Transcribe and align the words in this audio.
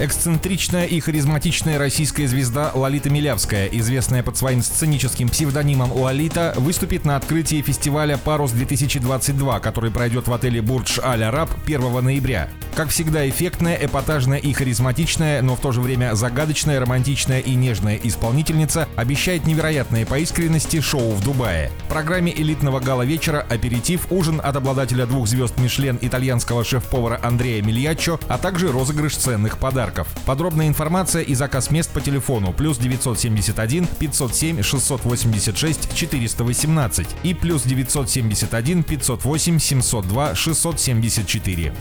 Эксцентричная 0.00 0.84
и 0.84 1.00
харизматичная 1.00 1.76
российская 1.76 2.28
звезда 2.28 2.70
Лолита 2.72 3.10
Милявская, 3.10 3.66
известная 3.66 4.22
под 4.22 4.36
своим 4.36 4.62
сценическим 4.62 5.28
псевдонимом 5.28 5.90
Лолита, 5.92 6.54
выступит 6.56 7.04
на 7.04 7.16
открытии 7.16 7.62
фестиваля 7.62 8.16
«Парус-2022», 8.16 9.58
который 9.58 9.90
пройдет 9.90 10.28
в 10.28 10.32
отеле 10.32 10.62
«Бурдж 10.62 11.00
Аль 11.02 11.24
Араб» 11.24 11.50
1 11.66 12.04
ноября. 12.04 12.48
Как 12.76 12.90
всегда, 12.90 13.28
эффектная, 13.28 13.74
эпатажная 13.74 14.38
и 14.38 14.52
харизматичная, 14.52 15.42
но 15.42 15.56
в 15.56 15.60
то 15.60 15.72
же 15.72 15.80
время 15.80 16.14
загадочная, 16.14 16.78
романтичная 16.78 17.40
и 17.40 17.56
нежная 17.56 17.98
исполнительница 18.00 18.86
обещает 18.94 19.46
невероятные 19.46 20.06
по 20.06 20.16
искренности 20.20 20.80
шоу 20.80 21.10
в 21.10 21.24
Дубае. 21.24 21.72
В 21.86 21.88
программе 21.88 22.32
элитного 22.32 22.78
гала-вечера 22.78 23.44
«Аперитив», 23.50 24.06
ужин 24.10 24.40
от 24.44 24.54
обладателя 24.54 25.06
двух 25.06 25.26
звезд 25.26 25.58
Мишлен 25.58 25.98
итальянского 26.00 26.62
шеф-повара 26.62 27.18
Андрея 27.20 27.64
Мильяччо, 27.64 28.20
а 28.28 28.38
также 28.38 28.70
розыгрыш 28.70 29.16
ценных 29.16 29.58
подарков. 29.58 29.87
Подробная 30.26 30.68
информация 30.68 31.22
и 31.22 31.34
заказ 31.34 31.70
мест 31.70 31.90
по 31.90 32.00
телефону 32.00 32.52
плюс 32.52 32.78
971 32.78 33.86
507 33.86 34.62
686 34.62 35.94
418 35.94 37.08
и 37.22 37.34
плюс 37.34 37.62
971 37.62 38.82
508 38.82 39.58
702 39.58 40.34
674. 40.34 41.72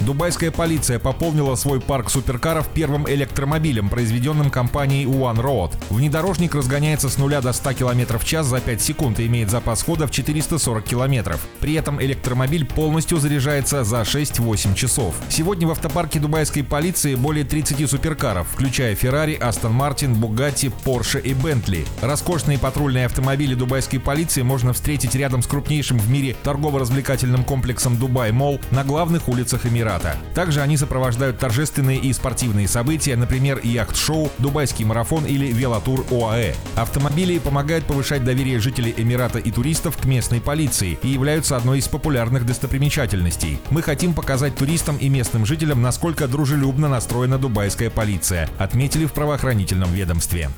Дубайская 0.00 0.50
полиция 0.50 0.98
пополнила 0.98 1.54
свой 1.56 1.80
парк 1.80 2.10
суперкаров 2.10 2.68
первым 2.68 3.08
электромобилем, 3.08 3.88
произведенным 3.88 4.50
компанией 4.50 5.04
One 5.04 5.40
Road. 5.40 5.72
Внедорожник 5.90 6.54
разгоняется 6.54 7.08
с 7.08 7.18
0 7.18 7.40
до 7.42 7.52
100 7.52 7.72
км 7.74 8.18
в 8.18 8.24
час 8.24 8.46
за 8.46 8.60
5 8.60 8.80
секунд 8.80 9.20
и 9.20 9.26
имеет 9.26 9.50
запас 9.50 9.82
хода 9.82 10.06
в 10.06 10.10
440 10.10 10.84
км. 10.84 11.36
При 11.60 11.74
этом 11.74 12.00
электромобиль 12.00 12.64
полностью 12.64 13.18
заряжается 13.18 13.84
за 13.84 14.02
6-8 14.02 14.74
часов. 14.74 15.14
Сегодня 15.28 15.66
в 15.66 15.72
автопарке 15.72 16.20
дубайской 16.20 16.64
полиции 16.64 17.07
более 17.16 17.44
30 17.44 17.88
суперкаров, 17.88 18.48
включая 18.52 18.94
Ferrari, 18.94 19.38
Aston 19.38 19.72
Martin, 19.72 20.14
Bugatti, 20.14 20.72
Porsche 20.84 21.20
и 21.20 21.32
Bentley. 21.32 21.86
Роскошные 22.00 22.58
патрульные 22.58 23.06
автомобили 23.06 23.54
дубайской 23.54 24.00
полиции 24.00 24.42
можно 24.42 24.72
встретить 24.72 25.14
рядом 25.14 25.42
с 25.42 25.46
крупнейшим 25.46 25.98
в 25.98 26.10
мире 26.10 26.36
торгово-развлекательным 26.42 27.44
комплексом 27.44 27.96
Дубай 27.96 28.32
Молл 28.32 28.60
на 28.70 28.84
главных 28.84 29.28
улицах 29.28 29.66
Эмирата. 29.66 30.16
Также 30.34 30.60
они 30.60 30.76
сопровождают 30.76 31.38
торжественные 31.38 31.98
и 31.98 32.12
спортивные 32.12 32.68
события, 32.68 33.16
например, 33.16 33.60
яхт-шоу, 33.62 34.30
Дубайский 34.38 34.84
марафон 34.84 35.26
или 35.26 35.52
велотур 35.52 36.04
ОАЭ. 36.10 36.54
Автомобили 36.76 37.38
помогают 37.38 37.84
повышать 37.84 38.24
доверие 38.24 38.60
жителей 38.60 38.94
Эмирата 38.96 39.38
и 39.38 39.50
туристов 39.50 39.96
к 39.96 40.04
местной 40.04 40.40
полиции 40.40 40.98
и 41.02 41.08
являются 41.08 41.56
одной 41.56 41.78
из 41.78 41.88
популярных 41.88 42.46
достопримечательностей. 42.46 43.58
Мы 43.70 43.82
хотим 43.82 44.14
показать 44.14 44.56
туристам 44.56 44.96
и 44.96 45.08
местным 45.08 45.46
жителям, 45.46 45.82
насколько 45.82 46.28
дружелюбно 46.28 46.88
настроена 46.98 47.38
дубайская 47.38 47.90
полиция, 47.90 48.48
отметили 48.58 49.06
в 49.06 49.12
правоохранительном 49.12 49.92
ведомстве. 49.92 50.50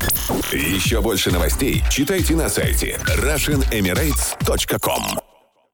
Еще 0.52 1.02
больше 1.02 1.30
новостей 1.30 1.84
читайте 1.90 2.34
на 2.34 2.48
сайте 2.48 2.98
RussianEmirates.com 3.04 5.29